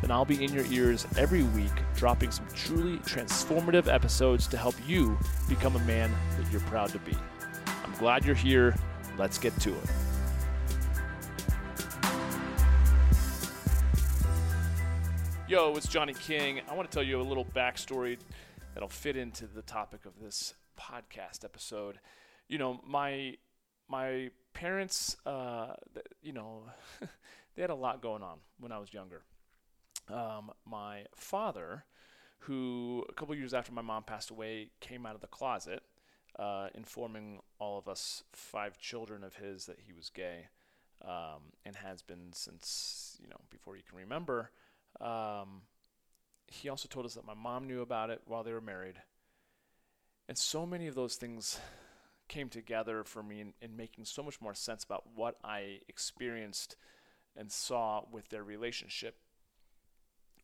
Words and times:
then 0.00 0.10
I'll 0.12 0.24
be 0.24 0.42
in 0.42 0.52
your 0.52 0.64
ears 0.66 1.06
every 1.16 1.42
week, 1.42 1.72
dropping 1.96 2.30
some 2.30 2.46
truly 2.54 2.98
transformative 2.98 3.92
episodes 3.92 4.46
to 4.48 4.56
help 4.56 4.76
you 4.86 5.18
become 5.48 5.74
a 5.74 5.80
man 5.80 6.12
that 6.38 6.50
you're 6.52 6.60
proud 6.62 6.90
to 6.90 6.98
be. 7.00 7.16
I'm 7.84 7.92
glad 7.98 8.24
you're 8.24 8.34
here. 8.34 8.76
Let's 9.16 9.38
get 9.38 9.58
to 9.60 9.74
it. 9.74 9.90
Yo, 15.48 15.74
it's 15.76 15.88
Johnny 15.88 16.14
King. 16.14 16.60
I 16.70 16.74
want 16.74 16.88
to 16.88 16.94
tell 16.94 17.02
you 17.02 17.20
a 17.20 17.22
little 17.22 17.44
backstory 17.44 18.18
that'll 18.74 18.88
fit 18.88 19.16
into 19.16 19.46
the 19.46 19.62
topic 19.62 20.06
of 20.06 20.12
this 20.20 20.54
podcast 20.78 21.42
episode. 21.44 21.98
You 22.48 22.58
know, 22.58 22.80
my 22.86 23.36
my 23.88 24.30
parents, 24.52 25.16
uh, 25.24 25.72
you 26.22 26.34
know, 26.34 26.64
they 27.56 27.62
had 27.62 27.70
a 27.70 27.74
lot 27.74 28.02
going 28.02 28.22
on 28.22 28.38
when 28.60 28.70
I 28.70 28.78
was 28.78 28.92
younger 28.92 29.22
um, 30.10 30.50
my 30.64 31.04
father, 31.14 31.84
who 32.40 33.04
a 33.08 33.12
couple 33.12 33.34
years 33.34 33.54
after 33.54 33.72
my 33.72 33.82
mom 33.82 34.04
passed 34.04 34.30
away, 34.30 34.70
came 34.80 35.06
out 35.06 35.14
of 35.14 35.20
the 35.20 35.26
closet, 35.26 35.82
uh, 36.38 36.68
informing 36.74 37.40
all 37.58 37.78
of 37.78 37.88
us 37.88 38.22
five 38.32 38.78
children 38.78 39.24
of 39.24 39.36
his 39.36 39.66
that 39.66 39.80
he 39.86 39.92
was 39.92 40.10
gay, 40.10 40.48
um, 41.04 41.52
and 41.64 41.76
has 41.76 42.02
been 42.02 42.32
since 42.32 43.18
you 43.20 43.28
know 43.28 43.40
before 43.50 43.76
you 43.76 43.82
can 43.88 43.98
remember. 43.98 44.50
Um, 45.00 45.62
he 46.46 46.68
also 46.68 46.88
told 46.88 47.04
us 47.04 47.14
that 47.14 47.26
my 47.26 47.34
mom 47.34 47.66
knew 47.66 47.82
about 47.82 48.10
it 48.10 48.22
while 48.24 48.42
they 48.42 48.52
were 48.52 48.60
married, 48.60 49.00
and 50.28 50.38
so 50.38 50.64
many 50.64 50.86
of 50.86 50.94
those 50.94 51.16
things 51.16 51.60
came 52.28 52.48
together 52.48 53.04
for 53.04 53.22
me 53.22 53.40
in, 53.40 53.52
in 53.62 53.76
making 53.76 54.04
so 54.04 54.22
much 54.22 54.40
more 54.40 54.54
sense 54.54 54.84
about 54.84 55.04
what 55.14 55.36
I 55.42 55.80
experienced 55.88 56.76
and 57.34 57.50
saw 57.50 58.02
with 58.10 58.28
their 58.28 58.44
relationship 58.44 59.16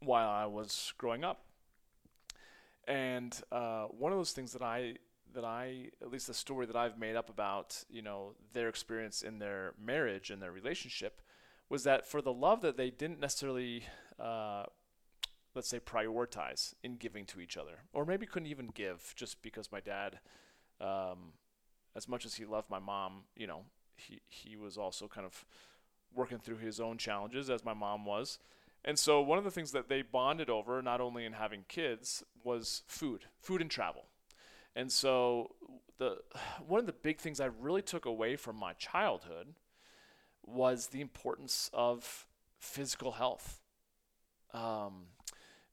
while 0.05 0.29
I 0.29 0.47
was 0.47 0.93
growing 0.99 1.25
up. 1.25 1.45
And 2.87 3.39
uh, 3.51 3.85
one 3.85 4.13
of 4.13 4.19
those 4.19 4.33
things 4.33 4.53
that 4.53 4.63
I 4.63 4.97
that 5.35 5.45
I 5.45 5.89
at 6.01 6.11
least 6.11 6.29
the 6.29 6.35
story 6.35 6.67
that 6.67 6.77
I've 6.77 6.99
made 6.99 7.17
up 7.17 7.29
about 7.29 7.85
you 7.91 8.03
know 8.03 8.35
their 8.53 8.69
experience 8.69 9.23
in 9.23 9.39
their 9.39 9.75
marriage 9.83 10.31
and 10.31 10.41
their 10.41 10.53
relationship 10.53 11.21
was 11.69 11.85
that 11.85 12.07
for 12.07 12.23
the 12.23 12.33
love 12.33 12.61
that 12.63 12.77
they 12.77 12.91
didn't 12.91 13.21
necessarily 13.21 13.85
uh, 14.21 14.65
let's 15.55 15.69
say 15.69 15.81
prioritize 15.81 16.75
in 16.83 16.97
giving 16.97 17.25
to 17.27 17.41
each 17.41 17.57
other 17.57 17.81
or 17.93 18.05
maybe 18.05 18.27
couldn't 18.27 18.49
even 18.49 18.69
give 18.75 19.13
just 19.17 19.43
because 19.43 19.73
my 19.73 19.81
dad 19.81 20.19
um, 20.81 21.33
as 21.97 22.09
much 22.09 22.25
as 22.25 22.35
he 22.35 22.45
loved 22.45 22.71
my 22.71 22.79
mom 22.79 23.23
you 23.37 23.47
know 23.47 23.63
he 23.97 24.21
he 24.29 24.57
was 24.57 24.77
also 24.79 25.09
kind 25.09 25.27
of 25.27 25.45
working 26.15 26.39
through 26.39 26.59
his 26.59 26.81
own 26.81 26.97
challenges 26.97 27.51
as 27.51 27.65
my 27.65 27.75
mom 27.75 28.05
was 28.05 28.39
and 28.85 28.99
so 28.99 29.21
one 29.21 29.39
of 29.39 29.45
the 29.45 29.51
things 29.51 29.73
that 29.73 29.89
they 29.89 30.03
bonded 30.03 30.51
over, 30.51 30.83
not 30.83 31.01
only 31.01 31.25
in 31.25 31.33
having 31.33 31.65
kids, 31.69 32.23
was 32.43 32.83
food, 32.87 33.25
food 33.41 33.61
and 33.63 33.71
travel. 33.71 34.05
And 34.77 34.93
so 34.93 35.55
the 35.99 36.19
one 36.67 36.81
of 36.81 36.87
the 36.87 36.93
big 36.93 37.19
things 37.19 37.41
I 37.41 37.47
really 37.47 37.83
took 37.83 38.05
away 38.05 38.37
from 38.37 38.57
my 38.57 38.73
childhood 38.75 39.55
was 40.43 40.89
the 40.89 41.01
importance 41.01 41.71
of 41.73 42.27
physical 42.59 43.13
health. 43.13 43.61
Um, 44.53 45.07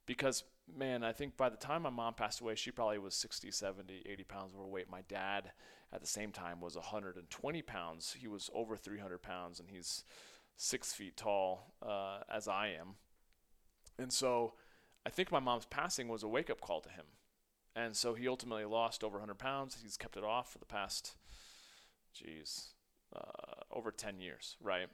because 0.06 0.44
man, 0.74 1.04
I 1.04 1.12
think 1.12 1.36
by 1.36 1.50
the 1.50 1.58
time 1.58 1.82
my 1.82 1.90
mom 1.90 2.14
passed 2.14 2.40
away, 2.40 2.56
she 2.56 2.72
probably 2.72 2.98
was 2.98 3.16
60, 3.16 3.52
70, 3.52 4.04
80 4.06 4.24
pounds 4.24 4.54
overweight. 4.56 4.90
My 4.90 5.02
dad 5.10 5.52
at 5.94 6.00
the 6.00 6.08
same 6.08 6.32
time 6.32 6.62
was 6.62 6.76
120 6.76 7.62
pounds. 7.64 8.16
He 8.18 8.28
was 8.28 8.50
over 8.54 8.78
300 8.78 9.22
pounds 9.22 9.60
and 9.60 9.70
he's 9.70 10.06
six 10.62 10.94
feet 10.94 11.18
tall 11.18 11.74
uh, 11.82 12.20
as 12.32 12.48
I 12.48 12.68
am. 12.80 12.94
And 13.98 14.14
so 14.14 14.54
I 15.04 15.10
think 15.10 15.32
my 15.32 15.40
mom's 15.40 15.66
passing 15.66 16.08
was 16.08 16.22
a 16.22 16.28
wake 16.28 16.52
up 16.52 16.62
call 16.62 16.82
to 16.82 16.90
him. 16.90 17.06
And 17.76 17.96
so 17.96 18.14
he 18.14 18.28
ultimately 18.28 18.66
lost 18.66 19.04
over 19.04 19.18
100 19.18 19.40
pounds. 19.40 19.80
He's 19.82 19.98
kept 19.98 20.18
it 20.18 20.24
off 20.24 20.52
for 20.52 20.60
the 20.60 20.66
past, 20.66 21.16
geez, 22.14 22.76
uh, 23.16 23.64
over 23.72 23.92
10 23.92 24.20
years, 24.20 24.56
right? 24.62 24.88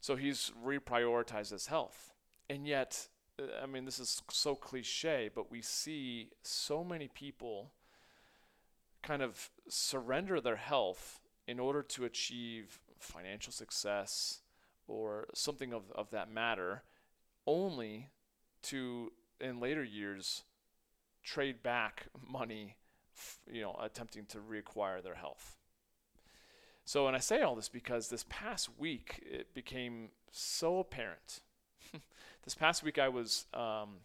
So 0.00 0.16
he's 0.16 0.52
reprioritized 0.62 1.52
his 1.52 1.68
health. 1.68 2.12
And 2.50 2.66
yet, 2.66 3.08
uh, 3.40 3.44
I 3.62 3.66
mean, 3.66 3.86
this 3.86 4.00
is 4.00 4.20
so 4.30 4.54
cliche, 4.54 5.30
but 5.34 5.50
we 5.50 5.62
see 5.62 6.28
so 6.42 6.84
many 6.84 7.08
people 7.08 7.72
kind 9.02 9.22
of 9.22 9.48
surrender 9.66 10.42
their 10.42 10.56
health 10.56 11.20
in 11.48 11.58
order 11.58 11.82
to 11.82 12.04
achieve 12.04 12.80
financial 12.98 13.52
success 13.52 14.42
or 14.90 15.28
something 15.34 15.72
of, 15.72 15.90
of 15.94 16.10
that 16.10 16.30
matter, 16.30 16.82
only 17.46 18.08
to 18.62 19.12
in 19.40 19.60
later 19.60 19.84
years 19.84 20.42
trade 21.22 21.62
back 21.62 22.06
money, 22.28 22.76
you 23.50 23.62
know, 23.62 23.78
attempting 23.80 24.26
to 24.26 24.38
reacquire 24.38 25.02
their 25.02 25.14
health. 25.14 25.56
So, 26.84 27.06
and 27.06 27.14
I 27.14 27.20
say 27.20 27.42
all 27.42 27.54
this 27.54 27.68
because 27.68 28.08
this 28.08 28.24
past 28.28 28.68
week 28.78 29.22
it 29.24 29.54
became 29.54 30.08
so 30.32 30.80
apparent. 30.80 31.40
this 32.44 32.54
past 32.54 32.82
week 32.82 32.98
I 32.98 33.08
was 33.08 33.46
um, 33.54 33.98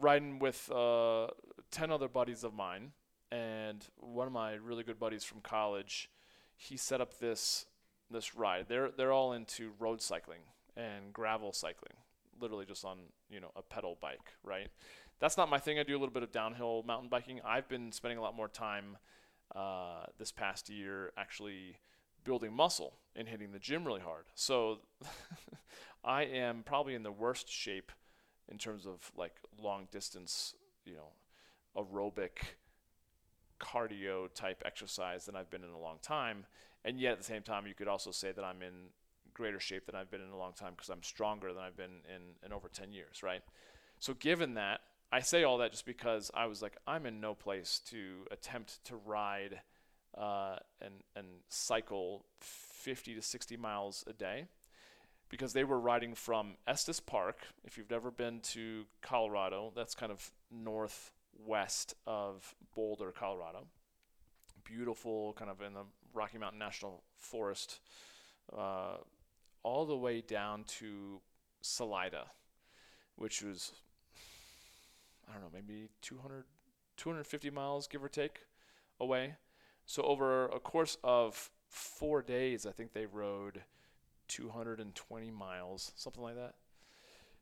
riding 0.00 0.38
with 0.38 0.70
uh, 0.72 1.26
10 1.70 1.90
other 1.90 2.08
buddies 2.08 2.44
of 2.44 2.54
mine, 2.54 2.92
and 3.30 3.84
one 3.98 4.26
of 4.26 4.32
my 4.32 4.54
really 4.54 4.84
good 4.84 4.98
buddies 4.98 5.24
from 5.24 5.40
college, 5.42 6.08
he 6.56 6.76
set 6.76 7.00
up 7.00 7.18
this 7.18 7.66
this 8.12 8.34
ride. 8.34 8.66
They're 8.68 8.90
they're 8.96 9.12
all 9.12 9.32
into 9.32 9.72
road 9.78 10.00
cycling 10.00 10.40
and 10.76 11.12
gravel 11.12 11.52
cycling, 11.52 11.94
literally 12.40 12.66
just 12.66 12.84
on 12.84 12.98
you 13.30 13.40
know 13.40 13.50
a 13.56 13.62
pedal 13.62 13.98
bike, 14.00 14.34
right? 14.44 14.68
That's 15.20 15.36
not 15.36 15.48
my 15.48 15.58
thing. 15.58 15.78
I 15.78 15.84
do 15.84 15.92
a 15.92 16.00
little 16.00 16.12
bit 16.12 16.22
of 16.22 16.32
downhill 16.32 16.82
mountain 16.86 17.08
biking. 17.08 17.40
I've 17.44 17.68
been 17.68 17.92
spending 17.92 18.18
a 18.18 18.22
lot 18.22 18.34
more 18.34 18.48
time 18.48 18.96
uh, 19.54 20.04
this 20.18 20.32
past 20.32 20.68
year 20.68 21.12
actually 21.16 21.76
building 22.24 22.52
muscle 22.52 22.94
and 23.14 23.28
hitting 23.28 23.52
the 23.52 23.58
gym 23.58 23.84
really 23.84 24.00
hard. 24.00 24.24
So 24.34 24.78
I 26.04 26.22
am 26.22 26.62
probably 26.64 26.94
in 26.94 27.02
the 27.02 27.12
worst 27.12 27.50
shape 27.50 27.92
in 28.50 28.58
terms 28.58 28.86
of 28.86 29.12
like 29.16 29.36
long 29.60 29.88
distance, 29.90 30.54
you 30.84 30.94
know, 30.94 31.12
aerobic 31.76 32.56
cardio 33.62 34.32
type 34.34 34.62
exercise 34.64 35.26
than 35.26 35.36
I've 35.36 35.50
been 35.50 35.64
in 35.64 35.70
a 35.70 35.78
long 35.78 35.98
time. 36.02 36.44
And 36.84 36.98
yet 36.98 37.12
at 37.12 37.18
the 37.18 37.24
same 37.24 37.42
time, 37.42 37.66
you 37.66 37.74
could 37.74 37.88
also 37.88 38.10
say 38.10 38.32
that 38.32 38.44
I'm 38.44 38.62
in 38.62 38.90
greater 39.34 39.60
shape 39.60 39.86
than 39.86 39.94
I've 39.94 40.10
been 40.10 40.20
in 40.20 40.30
a 40.30 40.36
long 40.36 40.52
time 40.52 40.72
because 40.76 40.90
I'm 40.90 41.02
stronger 41.02 41.52
than 41.52 41.62
I've 41.62 41.76
been 41.76 42.00
in, 42.14 42.46
in 42.46 42.52
over 42.52 42.68
10 42.68 42.92
years, 42.92 43.22
right? 43.22 43.42
So, 43.98 44.14
given 44.14 44.54
that, 44.54 44.80
I 45.12 45.20
say 45.20 45.44
all 45.44 45.58
that 45.58 45.70
just 45.70 45.86
because 45.86 46.30
I 46.34 46.46
was 46.46 46.62
like, 46.62 46.76
I'm 46.86 47.06
in 47.06 47.20
no 47.20 47.34
place 47.34 47.80
to 47.90 48.26
attempt 48.30 48.82
to 48.86 48.96
ride 48.96 49.60
uh, 50.16 50.56
and, 50.80 50.94
and 51.14 51.26
cycle 51.48 52.24
50 52.40 53.14
to 53.14 53.22
60 53.22 53.56
miles 53.56 54.04
a 54.06 54.12
day 54.12 54.46
because 55.28 55.52
they 55.52 55.64
were 55.64 55.78
riding 55.78 56.14
from 56.14 56.56
Estes 56.66 57.00
Park. 57.00 57.38
If 57.64 57.78
you've 57.78 57.90
never 57.90 58.10
been 58.10 58.40
to 58.40 58.84
Colorado, 59.00 59.72
that's 59.74 59.94
kind 59.94 60.12
of 60.12 60.30
northwest 61.38 61.94
of 62.06 62.54
Boulder, 62.74 63.12
Colorado. 63.12 63.66
Beautiful, 64.64 65.34
kind 65.34 65.50
of 65.50 65.60
in 65.60 65.74
the 65.74 65.84
Rocky 66.14 66.38
Mountain 66.38 66.58
National 66.58 67.02
Forest. 67.18 67.80
Uh, 68.56 68.96
all 69.62 69.86
the 69.86 69.96
way 69.96 70.20
down 70.20 70.64
to 70.64 71.20
Salida, 71.60 72.26
which 73.16 73.42
was, 73.42 73.72
I 75.28 75.32
don't 75.32 75.42
know, 75.42 75.50
maybe 75.52 75.88
200, 76.02 76.44
250 76.96 77.50
miles, 77.50 77.86
give 77.86 78.02
or 78.02 78.08
take, 78.08 78.40
away. 79.00 79.34
So 79.86 80.02
over 80.02 80.46
a 80.46 80.60
course 80.60 80.96
of 81.04 81.50
four 81.68 82.22
days, 82.22 82.66
I 82.66 82.72
think 82.72 82.92
they 82.92 83.06
rode 83.06 83.62
220 84.28 85.30
miles, 85.30 85.92
something 85.96 86.22
like 86.22 86.36
that. 86.36 86.54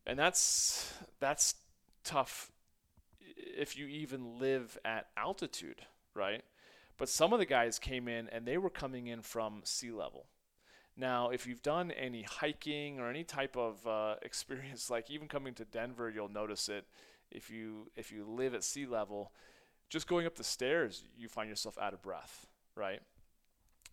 And 0.06 0.18
that's 0.18 0.92
that's 1.20 1.54
tough 2.02 2.50
if 3.56 3.76
you 3.76 3.86
even 3.86 4.38
live 4.38 4.78
at 4.84 5.08
altitude, 5.16 5.82
right? 6.14 6.42
But 6.96 7.08
some 7.08 7.32
of 7.32 7.38
the 7.38 7.46
guys 7.46 7.78
came 7.78 8.08
in 8.08 8.28
and 8.28 8.46
they 8.46 8.58
were 8.58 8.70
coming 8.70 9.06
in 9.06 9.22
from 9.22 9.62
sea 9.64 9.90
level. 9.90 10.26
Now, 10.96 11.30
if 11.30 11.46
you've 11.46 11.62
done 11.62 11.90
any 11.92 12.22
hiking 12.22 13.00
or 13.00 13.08
any 13.08 13.24
type 13.24 13.56
of 13.56 13.86
uh, 13.86 14.16
experience, 14.22 14.90
like 14.90 15.10
even 15.10 15.28
coming 15.28 15.54
to 15.54 15.64
Denver, 15.64 16.10
you'll 16.10 16.28
notice 16.28 16.68
it. 16.68 16.84
If 17.30 17.48
you 17.48 17.90
if 17.96 18.10
you 18.10 18.24
live 18.24 18.54
at 18.54 18.64
sea 18.64 18.86
level, 18.86 19.32
just 19.88 20.06
going 20.08 20.26
up 20.26 20.36
the 20.36 20.44
stairs, 20.44 21.04
you 21.16 21.28
find 21.28 21.48
yourself 21.48 21.78
out 21.78 21.94
of 21.94 22.02
breath, 22.02 22.46
right? 22.74 23.00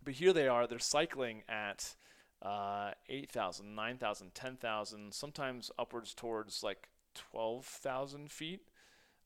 But 0.03 0.15
here 0.15 0.33
they 0.33 0.48
are, 0.48 0.68
they're 0.68 0.80
cycling 0.80 1.44
at 1.48 1.95
uh, 2.42 2.92
8,000, 3.10 3.75
9,000, 3.75 4.33
10,000, 4.33 5.13
sometimes 5.13 5.71
upwards 5.77 6.13
towards 6.13 6.63
like 6.63 6.89
12,000 7.15 8.31
feet 8.31 8.62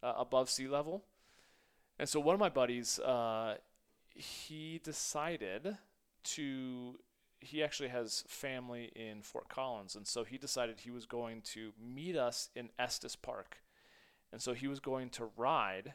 uh, 0.03 0.13
above 0.17 0.49
sea 0.49 0.67
level. 0.67 1.03
And 1.99 2.09
so 2.09 2.19
one 2.19 2.33
of 2.33 2.39
my 2.39 2.49
buddies, 2.49 2.99
uh, 2.99 3.55
he 4.13 4.79
decided 4.83 5.77
to, 6.23 6.99
he 7.39 7.63
actually 7.63 7.89
has 7.89 8.23
family 8.27 8.91
in 8.95 9.21
Fort 9.21 9.49
Collins. 9.49 9.95
And 9.95 10.07
so 10.07 10.23
he 10.23 10.37
decided 10.37 10.79
he 10.79 10.91
was 10.91 11.05
going 11.05 11.41
to 11.53 11.73
meet 11.79 12.15
us 12.15 12.49
in 12.55 12.69
Estes 12.79 13.15
Park. 13.15 13.57
And 14.31 14.41
so 14.41 14.53
he 14.53 14.67
was 14.67 14.79
going 14.79 15.09
to 15.11 15.29
ride 15.37 15.93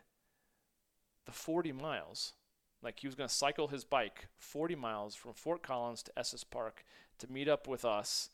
the 1.25 1.33
40 1.33 1.73
miles. 1.73 2.35
Like 2.83 3.01
he 3.01 3.07
was 3.07 3.15
going 3.15 3.29
to 3.29 3.35
cycle 3.35 3.69
his 3.69 3.85
bike 3.85 4.29
40 4.39 4.77
miles 4.77 5.15
from 5.15 5.33
Fort 5.33 5.63
Collins 5.63 6.03
to 6.05 6.19
Estes 6.19 6.45
Park 6.45 6.85
to 7.19 7.31
meet 7.31 7.49
up 7.49 7.67
with 7.67 7.85
us. 7.85 8.31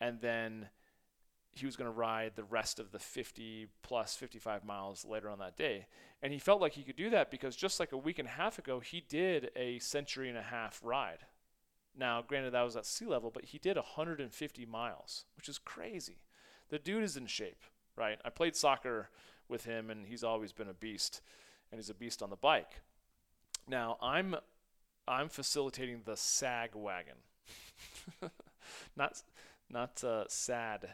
And 0.00 0.20
then 0.20 0.68
he 1.58 1.66
was 1.66 1.76
going 1.76 1.90
to 1.90 1.96
ride 1.96 2.32
the 2.34 2.44
rest 2.44 2.78
of 2.78 2.92
the 2.92 2.98
50 2.98 3.68
plus 3.82 4.14
55 4.16 4.64
miles 4.64 5.04
later 5.04 5.30
on 5.30 5.38
that 5.38 5.56
day. 5.56 5.86
And 6.22 6.32
he 6.32 6.38
felt 6.38 6.60
like 6.60 6.72
he 6.72 6.82
could 6.82 6.96
do 6.96 7.10
that 7.10 7.30
because 7.30 7.56
just 7.56 7.80
like 7.80 7.92
a 7.92 7.96
week 7.96 8.18
and 8.18 8.28
a 8.28 8.32
half 8.32 8.58
ago, 8.58 8.80
he 8.80 9.02
did 9.08 9.50
a 9.56 9.78
century 9.78 10.28
and 10.28 10.38
a 10.38 10.42
half 10.42 10.80
ride. 10.82 11.20
Now, 11.98 12.22
granted, 12.26 12.52
that 12.52 12.62
was 12.62 12.76
at 12.76 12.84
sea 12.84 13.06
level, 13.06 13.30
but 13.30 13.46
he 13.46 13.58
did 13.58 13.76
150 13.76 14.66
miles, 14.66 15.24
which 15.36 15.48
is 15.48 15.58
crazy. 15.58 16.18
The 16.68 16.78
dude 16.78 17.02
is 17.02 17.16
in 17.16 17.26
shape, 17.26 17.62
right? 17.96 18.18
I 18.24 18.28
played 18.28 18.54
soccer 18.54 19.08
with 19.48 19.64
him, 19.64 19.88
and 19.88 20.06
he's 20.06 20.24
always 20.24 20.52
been 20.52 20.68
a 20.68 20.74
beast, 20.74 21.22
and 21.70 21.78
he's 21.78 21.88
a 21.88 21.94
beast 21.94 22.22
on 22.22 22.28
the 22.28 22.36
bike. 22.36 22.82
Now, 23.66 23.96
I'm 24.02 24.36
I'm 25.08 25.28
facilitating 25.28 26.02
the 26.04 26.16
sag 26.16 26.70
wagon, 26.74 27.16
not 28.96 29.22
not 29.70 30.04
uh, 30.04 30.24
sad 30.28 30.90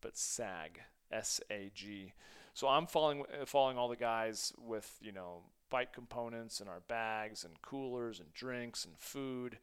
but 0.00 0.16
SAG, 0.16 0.80
S 1.10 1.40
A 1.50 1.70
G. 1.74 2.12
So 2.54 2.66
I'm 2.68 2.86
following 2.86 3.24
following 3.46 3.78
all 3.78 3.88
the 3.88 3.96
guys 3.96 4.52
with 4.58 4.98
you 5.00 5.12
know 5.12 5.42
bike 5.70 5.92
components 5.92 6.60
and 6.60 6.68
our 6.68 6.80
bags 6.88 7.44
and 7.44 7.60
coolers 7.62 8.20
and 8.20 8.32
drinks 8.32 8.84
and 8.84 8.98
food. 8.98 9.58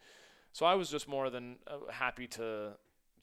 So 0.54 0.66
I 0.66 0.76
was 0.76 0.90
just 0.90 1.08
more 1.08 1.30
than 1.30 1.58
uh, 1.68 1.92
happy 1.92 2.28
to 2.28 2.72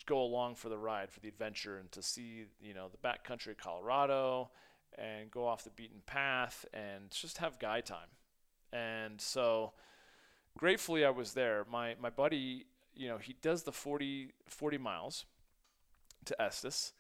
go 0.04 0.20
along 0.20 0.56
for 0.56 0.68
the 0.68 0.76
ride 0.76 1.10
for 1.10 1.20
the 1.20 1.28
adventure 1.28 1.78
and 1.78 1.90
to 1.92 2.02
see 2.02 2.44
you 2.60 2.74
know 2.74 2.88
the 2.88 2.98
backcountry 2.98 3.52
of 3.52 3.56
Colorado 3.56 4.50
and 4.98 5.30
go 5.30 5.46
off 5.46 5.64
the 5.64 5.70
beaten 5.70 6.02
path 6.04 6.66
and 6.74 7.10
just 7.10 7.38
have 7.38 7.58
guy 7.58 7.80
time. 7.80 8.08
And 8.72 9.20
so 9.20 9.72
gratefully 10.58 11.04
I 11.04 11.10
was 11.10 11.34
there. 11.34 11.64
My 11.70 11.94
my 12.00 12.10
buddy, 12.10 12.66
you 12.94 13.08
know, 13.08 13.18
he 13.18 13.36
does 13.40 13.62
the 13.62 13.72
40 13.72 14.32
40 14.46 14.78
miles 14.78 15.24
to 16.26 16.40
Estes 16.40 16.92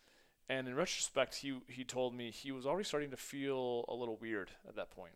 and 0.48 0.68
in 0.68 0.74
retrospect, 0.74 1.36
he 1.36 1.58
he 1.68 1.84
told 1.84 2.14
me 2.14 2.30
he 2.30 2.52
was 2.52 2.66
already 2.66 2.84
starting 2.84 3.10
to 3.10 3.16
feel 3.16 3.84
a 3.88 3.94
little 3.94 4.16
weird 4.16 4.50
at 4.68 4.76
that 4.76 4.90
point. 4.90 5.14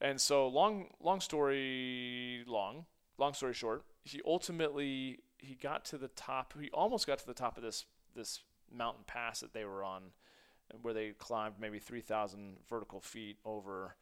And 0.00 0.20
so 0.20 0.48
long 0.48 0.88
long 1.00 1.20
story 1.20 2.44
long, 2.46 2.86
long 3.18 3.34
story 3.34 3.54
short, 3.54 3.84
he 4.04 4.20
ultimately 4.26 5.20
he 5.38 5.54
got 5.54 5.84
to 5.86 5.98
the 5.98 6.08
top. 6.08 6.54
He 6.60 6.70
almost 6.70 7.06
got 7.06 7.18
to 7.18 7.26
the 7.26 7.34
top 7.34 7.56
of 7.56 7.62
this 7.62 7.84
this 8.14 8.40
mountain 8.72 9.04
pass 9.06 9.40
that 9.40 9.52
they 9.52 9.64
were 9.64 9.84
on, 9.84 10.02
where 10.82 10.94
they 10.94 11.10
climbed 11.10 11.54
maybe 11.60 11.78
3,000 11.78 12.56
vertical 12.68 13.00
feet 13.00 13.38
over 13.44 13.96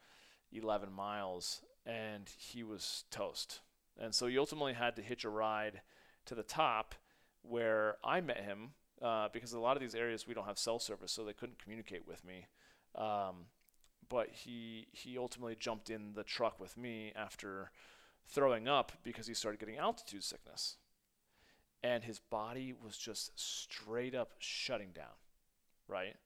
11 0.52 0.92
miles, 0.92 1.62
and 1.84 2.30
he 2.36 2.62
was 2.62 3.04
toast. 3.10 3.60
And 3.98 4.14
so 4.14 4.26
he 4.26 4.38
ultimately 4.38 4.72
had 4.72 4.96
to 4.96 5.02
hitch 5.02 5.24
a 5.24 5.28
ride 5.28 5.82
to 6.26 6.34
the 6.34 6.42
top, 6.42 6.94
where 7.42 7.96
I 8.02 8.20
met 8.20 8.42
him 8.44 8.70
uh, 9.02 9.28
because 9.32 9.52
a 9.52 9.58
lot 9.58 9.76
of 9.76 9.80
these 9.80 9.94
areas 9.94 10.26
we 10.26 10.34
don't 10.34 10.46
have 10.46 10.58
cell 10.58 10.78
service, 10.78 11.12
so 11.12 11.24
they 11.24 11.32
couldn't 11.32 11.62
communicate 11.62 12.06
with 12.06 12.24
me. 12.24 12.46
Um, 12.94 13.46
but 14.08 14.30
he 14.30 14.86
he 14.92 15.18
ultimately 15.18 15.56
jumped 15.58 15.90
in 15.90 16.14
the 16.14 16.24
truck 16.24 16.60
with 16.60 16.76
me 16.76 17.12
after 17.16 17.70
throwing 18.28 18.68
up 18.68 18.92
because 19.02 19.26
he 19.26 19.34
started 19.34 19.60
getting 19.60 19.76
altitude 19.76 20.24
sickness, 20.24 20.76
and 21.82 22.04
his 22.04 22.18
body 22.18 22.72
was 22.72 22.96
just 22.96 23.38
straight 23.38 24.14
up 24.14 24.32
shutting 24.38 24.90
down. 24.94 25.16
Right? 25.88 26.16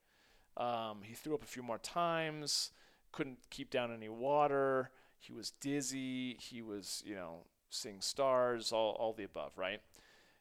Um, 0.56 0.98
he 1.02 1.14
threw 1.14 1.34
up 1.34 1.42
a 1.42 1.46
few 1.46 1.62
more 1.62 1.78
times, 1.78 2.70
couldn't 3.12 3.38
keep 3.50 3.70
down 3.70 3.92
any 3.92 4.08
water. 4.08 4.90
He 5.18 5.32
was 5.32 5.50
dizzy. 5.60 6.36
He 6.40 6.62
was, 6.62 7.02
you 7.06 7.14
know, 7.14 7.44
seeing 7.68 8.00
stars, 8.00 8.72
all, 8.72 8.96
all 8.98 9.12
the 9.12 9.24
above, 9.24 9.52
right? 9.56 9.80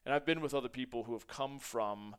And 0.05 0.13
I've 0.13 0.25
been 0.25 0.41
with 0.41 0.53
other 0.53 0.69
people 0.69 1.03
who 1.03 1.13
have 1.13 1.27
come 1.27 1.59
from 1.59 2.15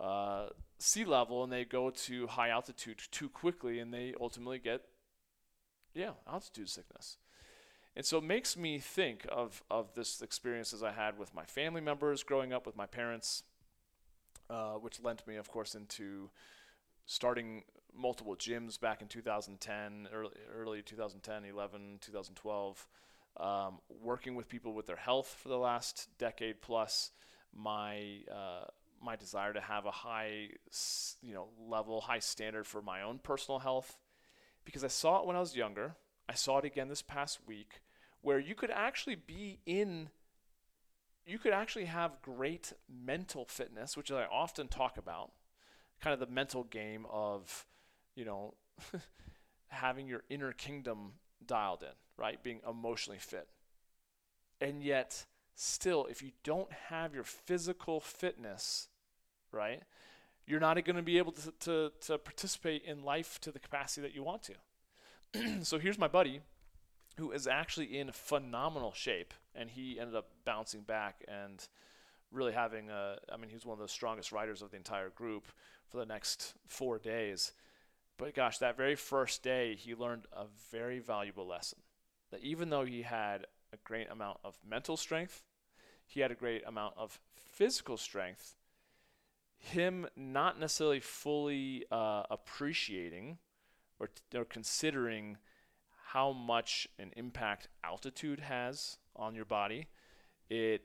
uh, 0.00 0.46
sea 0.78 1.04
level 1.04 1.42
and 1.42 1.52
they 1.52 1.64
go 1.64 1.90
to 1.90 2.26
high 2.28 2.50
altitude 2.50 3.00
too 3.10 3.28
quickly 3.28 3.80
and 3.80 3.92
they 3.92 4.14
ultimately 4.20 4.58
get, 4.58 4.82
yeah, 5.94 6.12
altitude 6.30 6.68
sickness. 6.68 7.18
And 7.96 8.06
so 8.06 8.18
it 8.18 8.24
makes 8.24 8.56
me 8.56 8.78
think 8.78 9.26
of, 9.28 9.62
of 9.70 9.94
this 9.94 10.22
experiences 10.22 10.82
I 10.82 10.92
had 10.92 11.18
with 11.18 11.34
my 11.34 11.44
family 11.44 11.80
members 11.80 12.22
growing 12.22 12.52
up 12.52 12.64
with 12.64 12.76
my 12.76 12.86
parents, 12.86 13.42
uh, 14.48 14.74
which 14.74 15.02
lent 15.02 15.26
me, 15.26 15.36
of 15.36 15.50
course, 15.50 15.74
into 15.74 16.30
starting 17.06 17.64
multiple 17.92 18.36
gyms 18.36 18.78
back 18.78 19.02
in 19.02 19.08
2010, 19.08 20.08
early, 20.12 20.30
early 20.54 20.82
2010, 20.82 21.44
11, 21.44 21.98
2012 22.00 22.88
um, 23.38 23.78
working 24.02 24.34
with 24.34 24.48
people 24.48 24.74
with 24.74 24.86
their 24.86 24.96
health 24.96 25.36
for 25.40 25.48
the 25.48 25.58
last 25.58 26.08
decade 26.18 26.60
plus, 26.60 27.12
my 27.54 28.20
uh, 28.30 28.64
my 29.00 29.14
desire 29.14 29.52
to 29.52 29.60
have 29.60 29.86
a 29.86 29.90
high 29.90 30.48
you 31.22 31.34
know 31.34 31.48
level, 31.58 32.00
high 32.00 32.18
standard 32.18 32.66
for 32.66 32.82
my 32.82 33.02
own 33.02 33.18
personal 33.18 33.60
health, 33.60 33.98
because 34.64 34.82
I 34.84 34.88
saw 34.88 35.20
it 35.20 35.26
when 35.26 35.36
I 35.36 35.40
was 35.40 35.56
younger. 35.56 35.94
I 36.28 36.34
saw 36.34 36.58
it 36.58 36.64
again 36.64 36.88
this 36.88 37.02
past 37.02 37.38
week, 37.46 37.80
where 38.20 38.38
you 38.38 38.54
could 38.54 38.70
actually 38.70 39.16
be 39.16 39.60
in. 39.66 40.10
You 41.24 41.38
could 41.38 41.52
actually 41.52 41.84
have 41.84 42.22
great 42.22 42.72
mental 42.88 43.44
fitness, 43.44 43.98
which 43.98 44.10
I 44.10 44.24
often 44.24 44.66
talk 44.66 44.96
about, 44.96 45.30
kind 46.00 46.14
of 46.14 46.20
the 46.20 46.34
mental 46.34 46.64
game 46.64 47.04
of, 47.10 47.66
you 48.14 48.24
know, 48.24 48.54
having 49.68 50.08
your 50.08 50.22
inner 50.30 50.52
kingdom 50.52 51.12
dialed 51.46 51.82
in 51.82 51.90
right? 52.18 52.42
Being 52.42 52.60
emotionally 52.68 53.18
fit. 53.18 53.48
And 54.60 54.82
yet, 54.82 55.24
still, 55.54 56.06
if 56.10 56.22
you 56.22 56.32
don't 56.42 56.70
have 56.88 57.14
your 57.14 57.24
physical 57.24 58.00
fitness, 58.00 58.88
right, 59.52 59.82
you're 60.46 60.60
not 60.60 60.82
going 60.84 60.96
to 60.96 61.02
be 61.02 61.18
able 61.18 61.32
to, 61.32 61.52
to, 61.60 61.92
to 62.02 62.18
participate 62.18 62.82
in 62.84 63.04
life 63.04 63.40
to 63.42 63.52
the 63.52 63.58
capacity 63.58 64.02
that 64.02 64.14
you 64.14 64.22
want 64.22 64.42
to. 64.42 65.64
so 65.64 65.78
here's 65.78 65.98
my 65.98 66.08
buddy 66.08 66.40
who 67.18 67.32
is 67.32 67.46
actually 67.46 67.98
in 67.98 68.12
phenomenal 68.12 68.92
shape, 68.92 69.34
and 69.54 69.70
he 69.70 69.98
ended 69.98 70.14
up 70.14 70.28
bouncing 70.44 70.82
back 70.82 71.24
and 71.26 71.66
really 72.30 72.52
having 72.52 72.90
a, 72.90 73.16
I 73.32 73.36
mean, 73.36 73.48
he 73.48 73.56
was 73.56 73.66
one 73.66 73.74
of 73.74 73.82
the 73.82 73.88
strongest 73.88 74.30
riders 74.30 74.62
of 74.62 74.70
the 74.70 74.76
entire 74.76 75.10
group 75.10 75.46
for 75.88 75.98
the 75.98 76.06
next 76.06 76.54
four 76.68 76.98
days. 76.98 77.52
But 78.18 78.34
gosh, 78.34 78.58
that 78.58 78.76
very 78.76 78.94
first 78.94 79.42
day, 79.42 79.74
he 79.74 79.94
learned 79.94 80.26
a 80.32 80.44
very 80.70 81.00
valuable 81.00 81.46
lesson 81.46 81.78
that 82.30 82.42
even 82.42 82.70
though 82.70 82.84
he 82.84 83.02
had 83.02 83.46
a 83.72 83.76
great 83.84 84.10
amount 84.10 84.38
of 84.44 84.58
mental 84.68 84.96
strength, 84.96 85.44
he 86.06 86.20
had 86.20 86.30
a 86.30 86.34
great 86.34 86.66
amount 86.66 86.94
of 86.96 87.20
physical 87.36 87.96
strength, 87.96 88.54
him 89.58 90.06
not 90.16 90.58
necessarily 90.58 91.00
fully 91.00 91.84
uh, 91.90 92.22
appreciating 92.30 93.38
or, 93.98 94.08
or 94.34 94.44
considering 94.44 95.36
how 96.12 96.32
much 96.32 96.88
an 96.98 97.12
impact 97.16 97.68
altitude 97.84 98.40
has 98.40 98.96
on 99.16 99.34
your 99.34 99.44
body, 99.44 99.86
it 100.48 100.82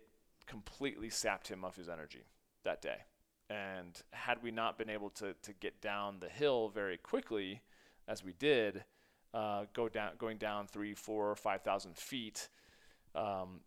completely 0.48 1.10
sapped 1.10 1.48
him 1.48 1.64
of 1.64 1.76
his 1.76 1.88
energy 1.88 2.26
that 2.66 2.82
day. 2.82 2.98
And 3.50 4.02
had 4.12 4.42
we 4.42 4.52
not 4.52 4.78
been 4.78 4.90
able 4.90 5.10
to, 5.12 5.34
to 5.44 5.54
get 5.54 5.82
down 5.82 6.18
the 6.20 6.30
hill 6.30 6.70
very 6.70 6.98
quickly, 6.98 7.62
as 8.08 8.24
we 8.24 8.34
did, 8.34 8.84
uh, 9.34 9.66
go 9.74 9.90
down, 9.90 10.12
going 10.18 10.38
down 10.38 10.68
three, 10.68 10.94
four, 10.94 11.36
five 11.36 11.62
thousand 11.62 11.98
feet, 11.98 12.50
um, 13.16 13.62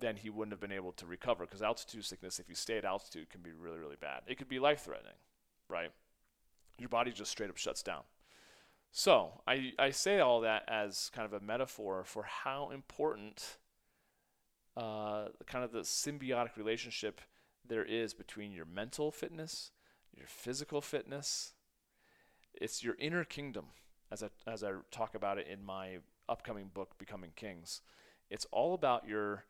then 0.00 0.16
he 0.16 0.30
wouldn't 0.30 0.52
have 0.52 0.60
been 0.60 0.72
able 0.72 0.92
to 0.92 1.06
recover. 1.06 1.44
Because 1.44 1.62
altitude 1.62 2.04
sickness, 2.04 2.38
if 2.38 2.48
you 2.48 2.54
stay 2.54 2.78
at 2.78 2.84
altitude, 2.84 3.30
can 3.30 3.40
be 3.40 3.52
really, 3.52 3.78
really 3.78 3.96
bad. 4.00 4.22
It 4.26 4.38
could 4.38 4.48
be 4.48 4.58
life-threatening, 4.58 5.18
right? 5.68 5.90
Your 6.78 6.88
body 6.88 7.12
just 7.12 7.30
straight 7.30 7.50
up 7.50 7.56
shuts 7.56 7.82
down. 7.82 8.02
So 8.90 9.40
I, 9.46 9.72
I 9.78 9.90
say 9.90 10.20
all 10.20 10.40
that 10.42 10.64
as 10.68 11.10
kind 11.14 11.24
of 11.24 11.32
a 11.32 11.44
metaphor 11.44 12.04
for 12.04 12.24
how 12.24 12.70
important 12.70 13.58
uh, 14.76 15.28
kind 15.46 15.64
of 15.64 15.72
the 15.72 15.80
symbiotic 15.80 16.56
relationship 16.56 17.20
there 17.66 17.84
is 17.84 18.12
between 18.12 18.52
your 18.52 18.66
mental 18.66 19.10
fitness, 19.10 19.70
your 20.14 20.26
physical 20.26 20.80
fitness. 20.80 21.52
It's 22.52 22.82
your 22.84 22.96
inner 22.98 23.24
kingdom, 23.24 23.66
as 24.12 24.22
I, 24.22 24.28
as 24.46 24.62
I 24.62 24.72
talk 24.90 25.14
about 25.14 25.38
it 25.38 25.46
in 25.50 25.64
my 25.64 25.98
upcoming 26.28 26.70
book, 26.72 26.98
Becoming 26.98 27.30
Kings. 27.34 27.80
It's 28.30 28.46
all 28.52 28.74
about 28.74 29.08
your 29.08 29.44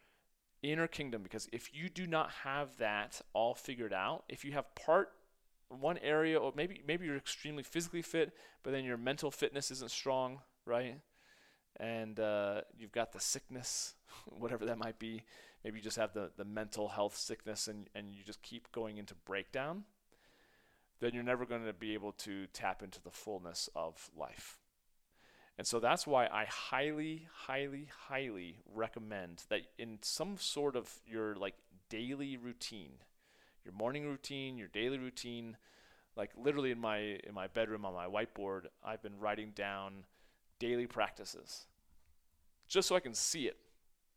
inner 0.63 0.87
kingdom 0.87 1.23
because 1.23 1.49
if 1.53 1.75
you 1.75 1.89
do 1.89 2.07
not 2.07 2.31
have 2.45 2.77
that 2.79 3.21
all 3.33 3.55
figured 3.55 3.93
out, 3.93 4.23
if 4.29 4.45
you 4.45 4.53
have 4.53 4.73
part 4.75 5.11
one 5.69 5.99
area 5.99 6.39
or 6.39 6.53
maybe 6.55 6.83
maybe 6.87 7.07
you're 7.07 7.17
extremely 7.17 7.63
physically 7.63 8.03
fit, 8.03 8.33
but 8.63 8.71
then 8.71 8.85
your 8.85 8.97
mental 8.97 9.31
fitness 9.31 9.71
isn't 9.71 9.91
strong, 9.91 10.41
right? 10.65 11.01
And 11.81 12.21
uh, 12.21 12.61
you've 12.79 12.93
got 12.93 13.13
the 13.13 13.21
sickness, 13.21 13.95
whatever 14.27 14.65
that 14.67 14.79
might 14.79 14.99
be. 14.99 15.25
Maybe 15.65 15.79
you 15.79 15.83
just 15.83 15.97
have 15.97 16.13
the, 16.13 16.31
the 16.37 16.45
mental 16.45 16.89
health 16.89 17.17
sickness 17.17 17.67
and, 17.67 17.89
and 17.95 18.13
you 18.13 18.23
just 18.25 18.43
keep 18.43 18.71
going 18.73 18.99
into 18.99 19.15
breakdown. 19.25 19.85
Then 21.03 21.15
you're 21.15 21.25
never 21.25 21.45
going 21.45 21.65
to 21.67 21.73
be 21.73 21.95
able 21.95 22.13
to 22.13 22.47
tap 22.53 22.81
into 22.81 23.03
the 23.03 23.11
fullness 23.11 23.69
of 23.75 24.09
life. 24.17 24.61
And 25.59 25.67
so 25.67 25.81
that's 25.81 26.07
why 26.07 26.29
I 26.29 26.45
highly, 26.45 27.27
highly, 27.35 27.89
highly 28.07 28.59
recommend 28.73 29.43
that 29.49 29.63
in 29.79 29.99
some 30.03 30.37
sort 30.37 30.77
of 30.77 30.89
your 31.05 31.35
like 31.35 31.57
daily 31.89 32.37
routine, 32.37 32.93
your 33.65 33.75
morning 33.75 34.05
routine, 34.07 34.57
your 34.57 34.69
daily 34.69 34.97
routine, 34.97 35.57
like 36.15 36.31
literally 36.37 36.71
in 36.71 36.79
my 36.79 36.99
in 36.99 37.35
my 37.35 37.49
bedroom 37.49 37.85
on 37.85 37.95
my 37.95 38.07
whiteboard, 38.07 38.67
I've 38.85 39.03
been 39.03 39.19
writing 39.19 39.51
down 39.57 40.05
daily 40.61 40.87
practices 40.87 41.67
just 42.69 42.87
so 42.87 42.95
I 42.95 43.01
can 43.01 43.15
see 43.15 43.49
it, 43.49 43.57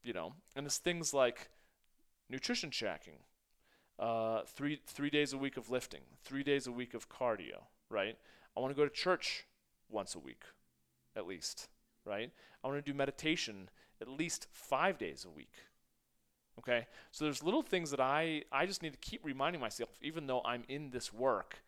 you 0.03 0.13
know. 0.13 0.33
And 0.55 0.67
it's 0.67 0.77
things 0.77 1.15
like 1.15 1.49
nutrition 2.29 2.69
tracking, 2.69 3.17
uh, 3.99 4.41
three 4.45 4.79
three 4.85 5.09
days 5.09 5.33
a 5.33 5.37
week 5.37 5.57
of 5.57 5.69
lifting, 5.69 6.01
three 6.23 6.43
days 6.43 6.67
a 6.67 6.71
week 6.71 6.93
of 6.93 7.09
cardio, 7.09 7.63
right? 7.89 8.17
I 8.55 8.59
want 8.59 8.71
to 8.71 8.75
go 8.75 8.87
to 8.87 8.93
church 8.93 9.45
once 9.89 10.15
a 10.15 10.19
week, 10.19 10.43
at 11.15 11.27
least, 11.27 11.67
right? 12.05 12.31
I 12.63 12.67
want 12.67 12.83
to 12.83 12.91
do 12.91 12.97
meditation 12.97 13.69
at 14.01 14.07
least 14.07 14.47
five 14.51 14.97
days 14.97 15.25
a 15.25 15.29
week. 15.29 15.53
Okay, 16.59 16.87
so 17.11 17.25
there's 17.25 17.43
little 17.43 17.61
things 17.61 17.91
that 17.91 17.99
I 17.99 18.43
I 18.51 18.65
just 18.65 18.81
need 18.81 18.93
to 18.93 18.99
keep 18.99 19.21
reminding 19.23 19.61
myself, 19.61 19.89
even 20.01 20.27
though 20.27 20.41
I'm 20.45 20.63
in 20.67 20.89
this 20.91 21.13
work, 21.13 21.63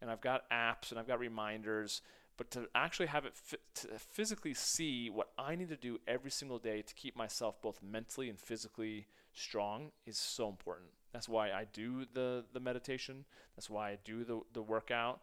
and 0.00 0.10
I've 0.10 0.20
got 0.20 0.48
apps 0.50 0.90
and 0.90 0.98
I've 0.98 1.06
got 1.06 1.18
reminders, 1.18 2.02
but 2.36 2.50
to 2.52 2.68
actually 2.74 3.06
have 3.06 3.24
it 3.24 3.34
to 3.74 3.88
physically 3.98 4.54
see 4.54 5.08
what 5.08 5.28
I 5.38 5.54
need 5.54 5.68
to 5.68 5.76
do 5.76 6.00
every 6.06 6.30
single 6.30 6.58
day 6.58 6.82
to 6.82 6.94
keep 6.94 7.16
myself 7.16 7.62
both 7.62 7.80
mentally 7.82 8.28
and 8.28 8.38
physically 8.38 9.06
strong 9.32 9.92
is 10.04 10.18
so 10.18 10.48
important. 10.48 10.90
That's 11.14 11.28
why 11.28 11.52
I 11.52 11.64
do 11.72 12.04
the 12.12 12.44
the 12.52 12.60
meditation. 12.60 13.24
That's 13.56 13.70
why 13.70 13.90
I 13.90 13.98
do 14.04 14.24
the 14.24 14.40
the 14.52 14.62
workout, 14.62 15.20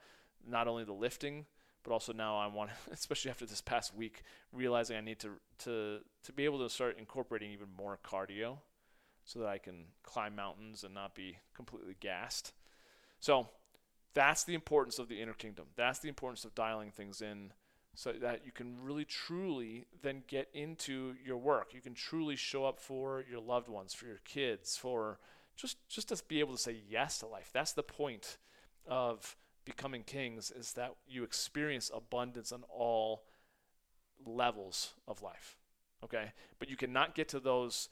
not 0.49 0.67
only 0.69 0.85
the 0.85 0.93
lifting, 0.93 1.45
but 1.83 1.91
also 1.91 2.13
now 2.13 2.37
I 2.37 2.47
want, 2.47 2.71
especially 2.91 3.29
after 3.29 3.45
this 3.45 3.61
past 3.61 3.93
week, 3.93 4.23
realizing 4.53 4.95
I 4.95 5.01
need 5.01 5.19
to 5.19 5.31
to 5.65 5.99
to 6.23 6.31
be 6.31 6.45
able 6.45 6.59
to 6.59 6.69
start 6.69 6.97
incorporating 6.97 7.51
even 7.51 7.67
more 7.77 7.99
cardio 8.03 8.59
so 9.25 9.39
that 9.39 9.49
I 9.49 9.57
can 9.57 9.87
climb 10.01 10.33
mountains 10.33 10.83
and 10.85 10.93
not 10.93 11.13
be 11.13 11.37
completely 11.53 11.97
gassed. 11.99 12.53
So 13.19 13.49
that's 14.13 14.45
the 14.45 14.55
importance 14.55 14.97
of 14.97 15.09
the 15.09 15.21
inner 15.21 15.33
kingdom. 15.33 15.65
That's 15.75 15.99
the 15.99 16.09
importance 16.09 16.45
of 16.45 16.55
dialing 16.55 16.91
things 16.91 17.21
in 17.21 17.51
so 17.93 18.13
that 18.13 18.45
you 18.45 18.53
can 18.53 18.81
really 18.81 19.05
truly 19.05 19.87
then 20.01 20.23
get 20.27 20.47
into 20.53 21.15
your 21.23 21.37
work. 21.37 21.73
You 21.73 21.81
can 21.81 21.93
truly 21.93 22.37
show 22.37 22.65
up 22.65 22.79
for 22.79 23.23
your 23.29 23.41
loved 23.41 23.67
ones, 23.67 23.93
for 23.93 24.05
your 24.05 24.21
kids, 24.23 24.77
for 24.77 25.19
just 25.55 25.77
just 25.87 26.09
to 26.09 26.21
be 26.27 26.39
able 26.39 26.53
to 26.53 26.61
say 26.61 26.77
yes 26.89 27.19
to 27.19 27.27
life. 27.27 27.49
That's 27.53 27.73
the 27.73 27.83
point 27.83 28.37
of 28.87 29.35
becoming 29.65 30.03
kings 30.03 30.51
is 30.51 30.73
that 30.73 30.95
you 31.07 31.23
experience 31.23 31.91
abundance 31.93 32.51
on 32.51 32.63
all 32.69 33.23
levels 34.25 34.93
of 35.07 35.21
life. 35.21 35.57
Okay? 36.03 36.31
But 36.59 36.69
you 36.69 36.75
cannot 36.75 37.15
get 37.15 37.29
to 37.29 37.39
those 37.39 37.89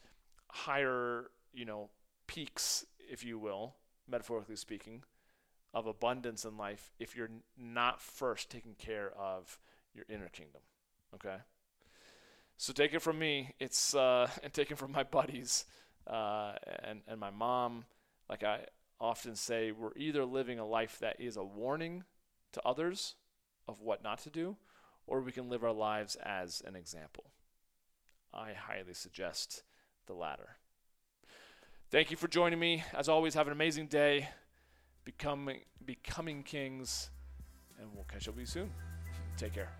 higher, 0.48 1.30
you 1.52 1.64
know, 1.64 1.90
peaks, 2.26 2.84
if 2.98 3.24
you 3.24 3.38
will, 3.38 3.74
metaphorically 4.08 4.56
speaking, 4.56 5.02
of 5.72 5.86
abundance 5.86 6.44
in 6.44 6.56
life 6.56 6.90
if 6.98 7.16
you're 7.16 7.30
not 7.56 8.00
first 8.00 8.50
taking 8.50 8.74
care 8.74 9.12
of 9.16 9.58
your 9.94 10.04
inner 10.08 10.28
kingdom. 10.28 10.62
Okay? 11.14 11.36
So 12.56 12.72
take 12.72 12.92
it 12.92 13.00
from 13.00 13.18
me, 13.18 13.54
it's 13.58 13.94
uh, 13.94 14.28
and 14.42 14.52
take 14.52 14.70
it 14.70 14.78
from 14.78 14.92
my 14.92 15.04
buddies 15.04 15.64
uh, 16.06 16.52
and 16.84 17.00
and 17.06 17.20
my 17.20 17.30
mom. 17.30 17.84
Like 18.28 18.44
I 18.44 18.66
often 19.00 19.34
say, 19.34 19.72
we're 19.72 19.96
either 19.96 20.24
living 20.24 20.58
a 20.58 20.66
life 20.66 20.98
that 21.00 21.20
is 21.20 21.36
a 21.36 21.42
warning 21.42 22.04
to 22.52 22.62
others 22.64 23.14
of 23.66 23.80
what 23.80 24.02
not 24.02 24.18
to 24.20 24.30
do, 24.30 24.56
or 25.06 25.20
we 25.20 25.32
can 25.32 25.48
live 25.48 25.64
our 25.64 25.72
lives 25.72 26.16
as 26.16 26.62
an 26.66 26.76
example. 26.76 27.24
I 28.32 28.52
highly 28.52 28.94
suggest 28.94 29.62
the 30.06 30.14
latter. 30.14 30.56
Thank 31.90 32.10
you 32.10 32.16
for 32.16 32.28
joining 32.28 32.58
me. 32.58 32.84
As 32.94 33.08
always, 33.08 33.34
have 33.34 33.48
an 33.48 33.52
amazing 33.52 33.88
day. 33.88 34.28
Becoming 35.04 35.60
becoming 35.84 36.42
kings, 36.42 37.10
and 37.80 37.88
we'll 37.94 38.04
catch 38.04 38.28
up 38.28 38.34
with 38.34 38.42
you 38.42 38.46
soon. 38.46 38.70
Take 39.36 39.54
care. 39.54 39.79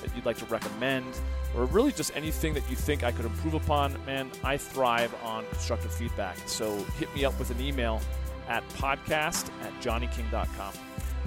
that 0.00 0.14
you'd 0.14 0.26
like 0.26 0.38
to 0.38 0.44
recommend, 0.46 1.06
or 1.54 1.64
really 1.66 1.92
just 1.92 2.14
anything 2.14 2.54
that 2.54 2.68
you 2.70 2.76
think 2.76 3.04
I 3.04 3.12
could 3.12 3.24
improve 3.24 3.54
upon, 3.54 3.94
man, 4.06 4.30
I 4.44 4.56
thrive 4.56 5.14
on 5.22 5.44
constructive 5.50 5.92
feedback. 5.92 6.36
So 6.46 6.76
hit 6.98 7.14
me 7.14 7.24
up 7.24 7.38
with 7.38 7.50
an 7.50 7.60
email 7.60 8.00
at 8.48 8.68
podcast 8.70 9.50
at 9.62 9.72
johnnyking.com. 9.80 10.72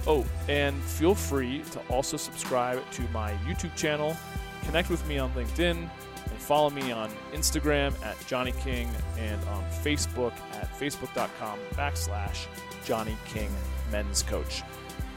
Oh, 0.06 0.26
and 0.48 0.80
feel 0.82 1.14
free 1.14 1.62
to 1.72 1.80
also 1.88 2.16
subscribe 2.16 2.82
to 2.92 3.02
my 3.12 3.32
YouTube 3.46 3.74
channel, 3.74 4.16
connect 4.64 4.90
with 4.90 5.06
me 5.08 5.18
on 5.18 5.32
LinkedIn, 5.32 5.76
and 5.76 6.38
follow 6.38 6.70
me 6.70 6.92
on 6.92 7.10
Instagram 7.32 7.94
at 8.04 8.16
Johnny 8.26 8.52
King 8.52 8.90
and 9.18 9.42
on 9.48 9.64
Facebook 9.82 10.32
at 10.52 10.70
facebook.com 10.78 11.58
backslash 11.72 12.46
Johnny 12.84 13.16
King 13.26 13.50
Men's 13.90 14.22
Coach. 14.22 14.62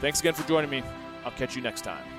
Thanks 0.00 0.20
again 0.20 0.34
for 0.34 0.46
joining 0.48 0.70
me. 0.70 0.82
I'll 1.24 1.32
catch 1.32 1.56
you 1.56 1.62
next 1.62 1.82
time. 1.82 2.17